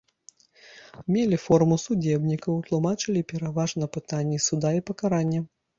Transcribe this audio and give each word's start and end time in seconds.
Мелі 1.15 1.37
форму 1.43 1.77
судзебнікаў, 1.85 2.59
тлумачылі 2.71 3.21
пераважна 3.35 3.93
пытанні 4.01 4.45
суда 4.49 4.69
і 4.81 4.91
пакарання. 4.91 5.41